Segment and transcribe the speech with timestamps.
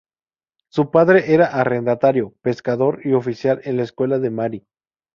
[0.71, 4.65] Su padre era arrendatario, pescador y oficial en la escuela de Mary.